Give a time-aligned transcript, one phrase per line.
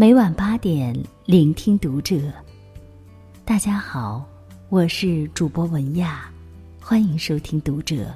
[0.00, 2.32] 每晚八点，聆听读者。
[3.44, 4.26] 大家好，
[4.70, 6.24] 我是主播文亚，
[6.80, 8.10] 欢迎收听读者。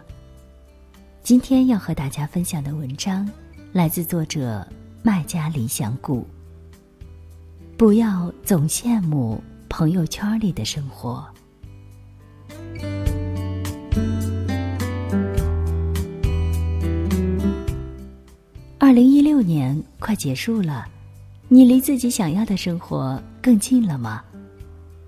[1.23, 3.31] 今天要和大家分享的文章
[3.71, 4.67] 来自作者
[5.03, 6.27] 麦家理想谷。
[7.77, 11.23] 不要总羡慕朋友圈里的生活。
[18.79, 20.87] 二零一六年快结束了。
[21.55, 24.25] 你离自己想要的生活更近了吗？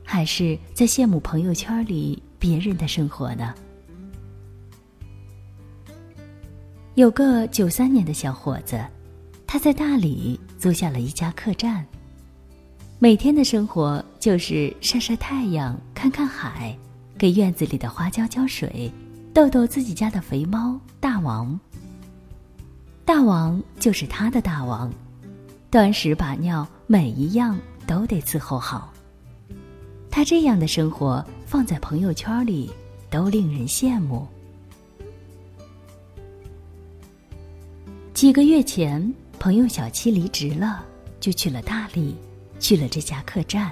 [0.04, 3.52] 还是在羡慕朋友圈里别人的生活呢？
[6.94, 8.80] 有个九三年的小伙子，
[9.44, 11.84] 他在大理租下了一家客栈，
[13.00, 16.78] 每天的生活就是晒晒太阳、看看海，
[17.18, 18.88] 给院子里的花浇浇水，
[19.34, 21.58] 逗逗自己家的肥猫大王。
[23.04, 24.88] 大王就是他的大王。
[25.70, 28.92] 端屎把尿，每一样都得伺候好。
[30.10, 32.70] 他这样的生活放在朋友圈里，
[33.10, 34.26] 都令人羡慕。
[38.14, 40.82] 几个月前，朋友小七离职了，
[41.20, 42.16] 就去了大理，
[42.58, 43.70] 去了这家客栈。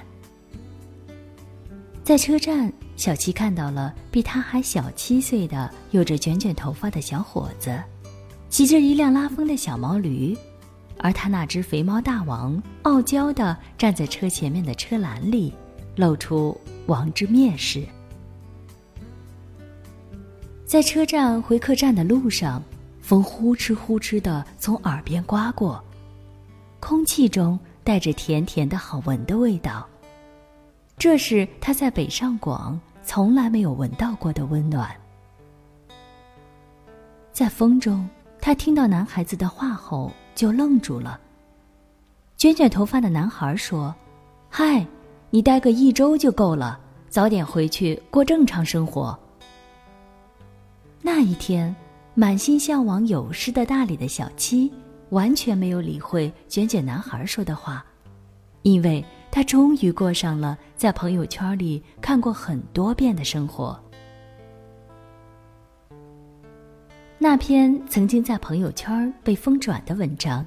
[2.03, 7.83] 在车站，小七看到了比他还小七岁的、有着卷卷头发的小伙子，
[8.51, 10.36] 骑着一辆拉风的小毛驴。
[10.98, 15.53] 而他那只肥猫大王傲娇地站在车前面的车篮里，
[15.97, 17.86] 露出王之蔑视。
[20.64, 22.62] 在车站回客栈的路上，
[23.01, 25.83] 风呼哧呼哧地从耳边刮过，
[26.81, 29.86] 空气中带着甜甜的好闻的味道。
[30.97, 34.91] 这是他在北上广从来没有闻到过的温暖。
[37.31, 38.08] 在风中，
[38.41, 40.11] 他听到男孩子的话后。
[40.35, 41.19] 就愣住了。
[42.36, 43.95] 卷卷头发的男孩说
[44.51, 44.86] ：“嗨，
[45.31, 49.19] 你待个一周就够了，早点回去过正常生活。”
[51.01, 51.75] 那一天，
[52.14, 54.73] 满心向往有诗的大理的小七，
[55.11, 57.85] 完全没有理会卷卷男孩说的话，
[58.63, 63.79] 因为他终于过上了在朋友圈里看过很多遍的生活。
[67.24, 70.46] 那篇曾经在朋友圈被疯转的文章，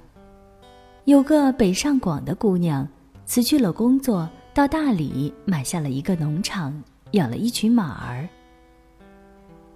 [1.06, 2.88] 有个北上广的姑娘
[3.26, 6.72] 辞去了工作，到大理买下了一个农场，
[7.14, 8.30] 养了一群马儿。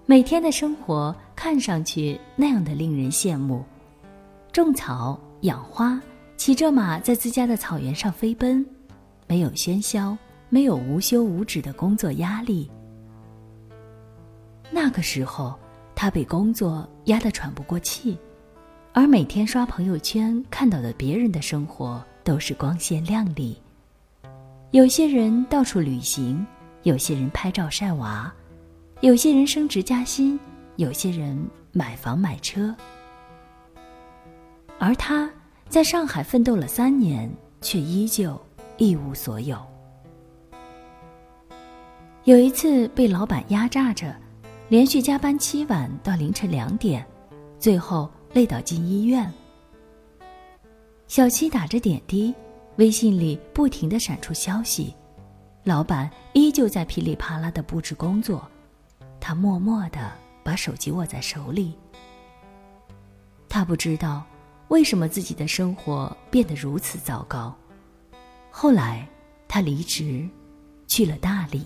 [0.05, 3.65] 每天的生活看上去那样的令人羡慕：
[4.51, 5.99] 种草、养花，
[6.37, 8.63] 骑着马在自家的草原上飞奔，
[9.25, 10.15] 没有喧嚣，
[10.49, 12.69] 没有无休无止的工作压力。
[14.69, 15.57] 那个时候。
[15.95, 18.17] 他被工作压得喘不过气，
[18.91, 23.55] 而每天刷朋友圈看到的别人的生活都是光鲜亮丽。
[24.71, 26.45] 有些人到处旅行，
[26.83, 28.33] 有些人拍照晒娃，
[29.01, 30.39] 有些人升职加薪，
[30.77, 31.37] 有些人
[31.71, 32.75] 买房买车。
[34.79, 35.29] 而他
[35.69, 37.31] 在上海奋斗了三年，
[37.61, 38.39] 却依旧
[38.77, 39.61] 一无所有。
[42.23, 44.15] 有一次被老板压榨着。
[44.71, 47.05] 连续加班七晚到凌晨两点，
[47.59, 49.29] 最后累倒进医院。
[51.09, 52.33] 小七打着点滴，
[52.77, 54.95] 微信里不停的闪出消息，
[55.65, 58.47] 老板依旧在噼里啪啦的布置工作，
[59.19, 60.09] 他默默的
[60.41, 61.73] 把手机握在手里。
[63.49, 64.23] 他不知道
[64.69, 67.53] 为什么自己的生活变得如此糟糕。
[68.49, 69.05] 后来，
[69.49, 70.25] 他离职，
[70.87, 71.65] 去了大理。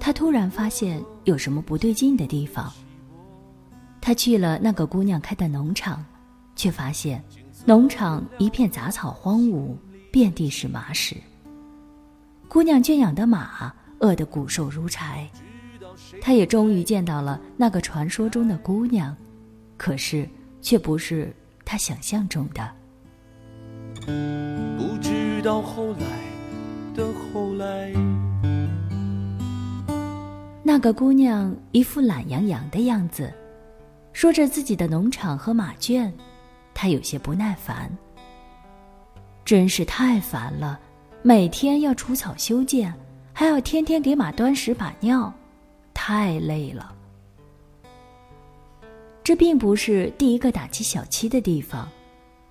[0.00, 2.72] 他突然发现有什么不对劲的地方。
[4.00, 6.02] 他去了那个姑娘开的农场，
[6.56, 7.22] 却发现
[7.66, 9.76] 农场一片杂草荒芜，
[10.10, 11.16] 遍地是马屎。
[12.48, 15.28] 姑娘圈养的马饿得骨瘦如柴。
[16.20, 19.14] 他也终于见到了那个传说中的姑娘，
[19.76, 20.26] 可是
[20.62, 21.32] 却不是
[21.64, 22.68] 他想象中的。
[24.78, 25.98] 不知道后来
[26.94, 27.92] 的后来。
[30.62, 33.32] 那个姑娘一副懒洋洋的样子，
[34.12, 36.12] 说着自己的农场和马圈，
[36.74, 37.90] 她有些不耐烦。
[39.44, 40.78] 真是太烦了，
[41.22, 42.92] 每天要除草修剪，
[43.32, 45.32] 还要天天给马端屎把尿，
[45.94, 46.94] 太累了。
[49.24, 51.88] 这并不是第一个打击小七的地方，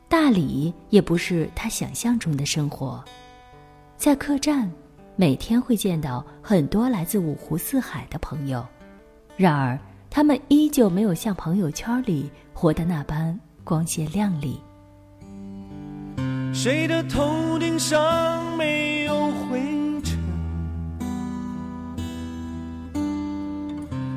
[0.08, 3.04] 大理也不是他想象中的生活。
[3.98, 4.70] 在客栈，
[5.20, 8.66] 每天会见到很多来自五湖四海的朋友，
[9.36, 9.78] 然而
[10.10, 14.58] 他们依旧没有像朋友圈里活的那般光鲜亮丽。
[16.54, 19.60] 谁的头顶上没有灰
[20.04, 20.18] 尘？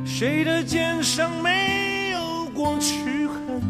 [0.07, 3.61] 谁的肩上没有过齿痕？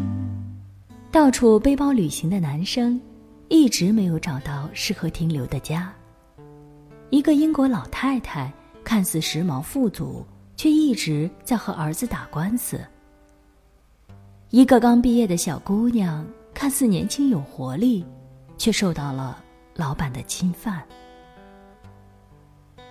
[1.11, 3.01] 到处背包旅行的男生，
[3.49, 5.91] 一直没有找到适合停留的家。
[7.13, 8.51] 一个英国老太太
[8.83, 10.25] 看似时髦富足，
[10.55, 12.79] 却一直在和儿子打官司。
[14.49, 16.25] 一个刚毕业的小姑娘
[16.55, 18.03] 看似年轻有活力，
[18.57, 19.43] 却受到了
[19.75, 20.81] 老板的侵犯。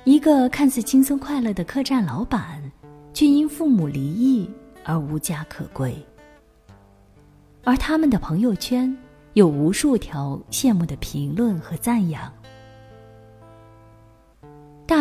[0.04, 2.62] 一个看似轻松快乐的客栈老板，
[3.12, 4.48] 却因父母离异。
[4.84, 5.96] 而无家可归，
[7.64, 8.96] 而他们的朋友圈
[9.32, 12.32] 有无数条羡慕的评论和赞扬。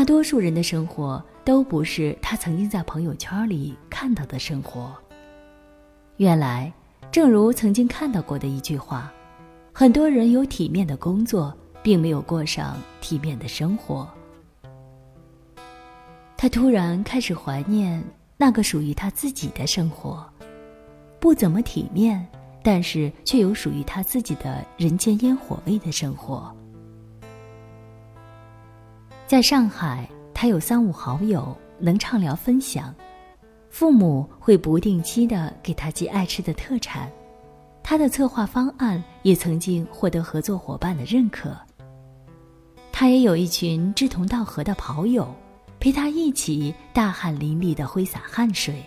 [0.02, 4.96] 大多数人的生活都不是他曾经在朋友圈里看到的生活。
[6.18, 6.74] 原来，
[7.12, 9.14] 正如曾经看到过的一句话，
[9.72, 14.10] 很多人有体面的工作，并没有过上体面的生活。
[16.36, 18.04] 他突然开始怀念。
[18.38, 20.28] 那个属于他自己的生活，
[21.20, 22.28] 不怎么体面，
[22.64, 26.52] 但是却有属于他自己的人间烟火味的生活。
[29.32, 32.94] 在上海，他有三五好友能畅聊分享，
[33.70, 37.10] 父母会不定期的给他寄爱吃的特产，
[37.82, 41.56] 他的策划方案也曾经获得合作伙伴的认可。
[42.92, 45.26] 他也有一群志同道合的跑友。
[45.80, 48.84] 陪他一起大汗淋漓的挥洒汗水。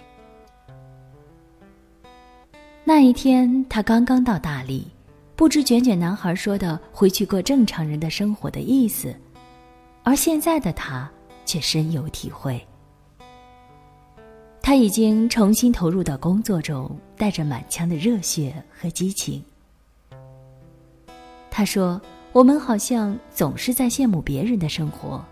[2.84, 4.86] 那一天，他刚刚到大理，
[5.36, 9.16] 不知卷卷男孩说的“回去过正常人的生活”的意思，
[10.04, 11.10] 而现在的他
[11.44, 12.64] 却深有体会。
[14.62, 19.42] 他已经重新投入到工作中，带着满腔的热血和激情。
[21.50, 22.00] 他说
[22.32, 25.24] ：“我们好像总是在羡慕别人的生活。”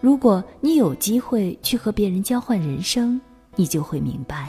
[0.00, 3.20] 如果你有机会去和别人交换人生，
[3.54, 4.48] 你就会明白，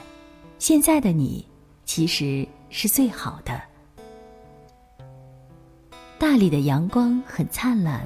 [0.60, 1.46] 现在的你
[1.86, 3.62] 其实是最好的。
[6.20, 8.06] 大理的阳光很灿烂，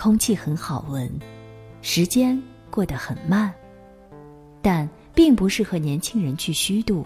[0.00, 1.06] 空气很好闻，
[1.82, 3.52] 时间过得很慢，
[4.62, 7.04] 但并不适合年轻人去虚度。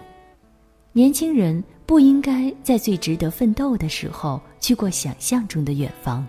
[0.93, 6.25] 年轻人不应该在最值得奋斗的时候去过想象中的远方，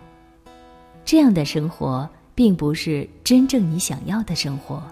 [1.04, 2.08] 这样的生活。
[2.34, 4.82] 并不是真正你想要的生活。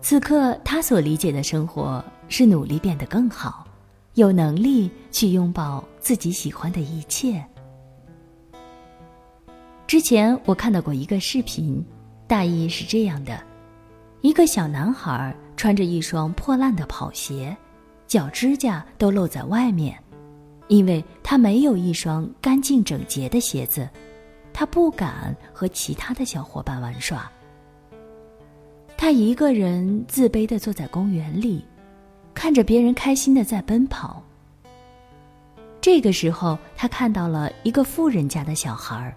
[0.00, 3.66] 此刻，他所理解的生活是努力变得更好，
[4.14, 7.44] 有能力去拥抱自己喜欢的一切。
[9.92, 11.84] 之前我看到过一个视频，
[12.26, 13.38] 大意是这样的：
[14.22, 17.54] 一个小男孩穿着一双破烂的跑鞋，
[18.06, 20.02] 脚指甲都露在外面，
[20.68, 23.86] 因为他没有一双干净整洁的鞋子。
[24.50, 27.30] 他不敢和其他的小伙伴玩耍。
[28.96, 31.62] 他一个人自卑的坐在公园里，
[32.32, 34.22] 看着别人开心的在奔跑。
[35.82, 39.14] 这个时候，他看到了一个富人家的小孩，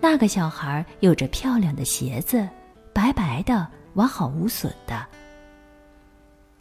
[0.00, 2.48] 那个小孩有着漂亮的鞋子，
[2.92, 5.06] 白白的，完好无损的。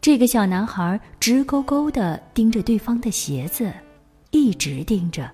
[0.01, 3.71] 这个小男孩直勾勾的盯着对方的鞋子，
[4.31, 5.29] 一直盯着。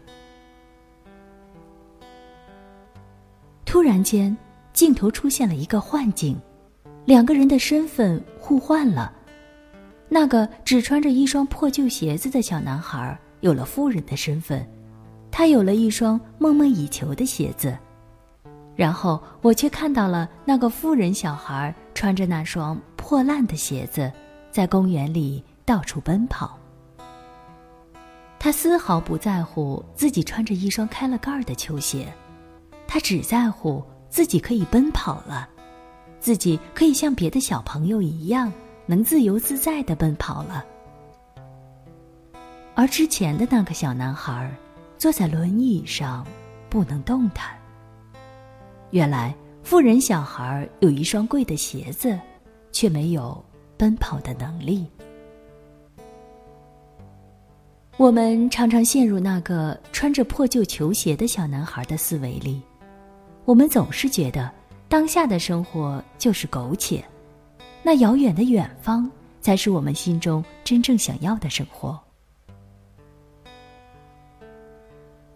[3.65, 4.35] 突然间，
[4.71, 6.39] 镜头出现了一个幻境，
[7.05, 9.11] 两个人的身份互换了。
[10.07, 14.65] 那个只穿着一双破旧鞋子的小男孩有了富人的身份，
[15.31, 17.75] 他有了一双梦寐以求的鞋子。
[18.75, 24.11] 然后我却看到了那个富人小孩穿着那双破烂的鞋子，
[24.51, 26.57] 在公园里到处奔跑。
[28.37, 32.13] 他丝毫不在乎自己穿着一双开了盖儿的球鞋。
[32.87, 35.49] 他只在乎自己可以奔跑了，
[36.19, 38.51] 自己可以像别的小朋友一样，
[38.85, 40.63] 能自由自在的奔跑了。
[42.75, 44.51] 而之前的那个小男孩，
[44.97, 46.27] 坐在轮椅上，
[46.69, 47.54] 不能动弹。
[48.95, 52.17] 原来富人小孩有一双贵的鞋子，
[52.71, 53.43] 却没有
[53.75, 54.87] 奔跑的能力。
[57.97, 62.61] 我们常常陷入那个穿着破旧球鞋的小男孩的思维里，
[63.43, 64.49] 我们总是觉得
[64.87, 67.03] 当下的生活就是苟且，
[67.83, 69.11] 那遥远的远方
[69.41, 71.99] 才是我们心中真正想要的生活。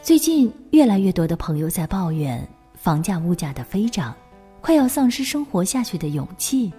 [0.01, 2.47] 最近，越来越多的朋友在抱怨
[2.81, 4.15] 房价、物价的飞涨，
[4.61, 6.71] 快要丧失生活下去的勇气。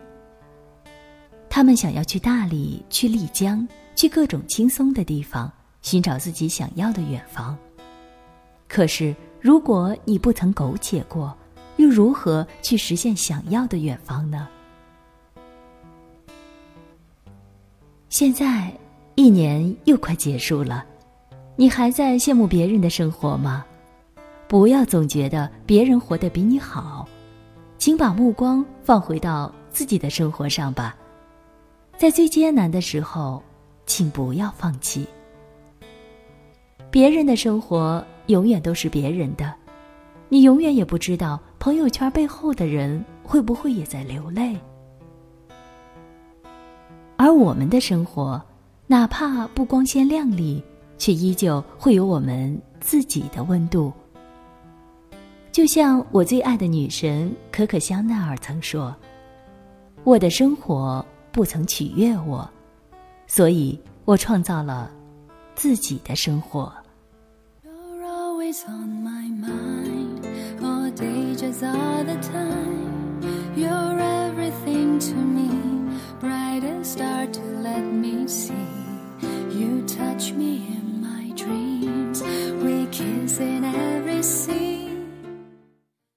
[1.48, 5.50] 他们想要去大理、去丽江、去各种轻松的地方。
[5.82, 7.56] 寻找自己想要的远方。
[8.68, 11.34] 可是，如果你不曾苟且过，
[11.78, 14.46] 又如何去实现想要的远方呢？
[18.10, 18.70] 现在，
[19.14, 20.84] 一年又快结束了，
[21.56, 23.64] 你还在羡慕别人的生活吗？
[24.50, 27.08] 不要总觉得别人活得比你好，
[27.78, 30.96] 请把目光放回到自己的生活上吧。
[31.96, 33.40] 在最艰难的时候，
[33.86, 35.06] 请不要放弃。
[36.90, 39.54] 别人的生活永远都是别人的，
[40.28, 44.58] 你永远也不知道朋友圈背后的人会不会也在流泪。
[47.16, 48.42] 而我们的生活，
[48.88, 50.60] 哪怕不光鲜亮丽，
[50.98, 53.92] 却依旧会有我们自己的温度。
[55.52, 58.94] 就像我最爱的女神可可香奈儿曾说
[60.04, 62.48] ：“我的生活不曾取悦我，
[63.26, 64.90] 所以我创造了
[65.54, 66.72] 自己的生活。”
[76.82, 78.52] start to let me see.
[79.52, 80.79] You touch me